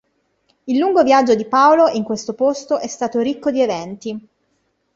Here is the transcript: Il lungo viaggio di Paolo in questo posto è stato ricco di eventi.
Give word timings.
Il 0.65 0.79
lungo 0.79 1.03
viaggio 1.03 1.35
di 1.35 1.45
Paolo 1.45 1.87
in 1.89 2.03
questo 2.03 2.33
posto 2.33 2.79
è 2.79 2.87
stato 2.87 3.19
ricco 3.19 3.51
di 3.51 3.61
eventi. 3.61 4.27